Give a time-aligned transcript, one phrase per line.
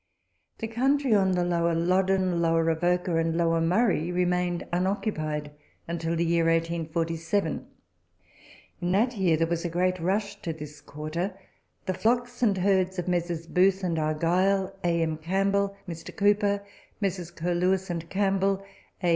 [0.57, 5.51] The country on the Lower Loddon, Lower Avoca, and Lower Murray, remained unoccupied
[5.87, 7.67] until the year 1847.
[8.81, 11.37] In that year there was a great rush to this quarter.
[11.85, 13.45] The flocks arid herds of Messrs.
[13.45, 15.03] Booth and Argyle, A.
[15.03, 15.17] M.
[15.17, 16.09] Campbell, Mr.
[16.17, 16.65] Cowper,
[16.99, 17.29] Messrs.
[17.29, 18.65] Curlewis and Campbell,
[19.03, 19.09] A.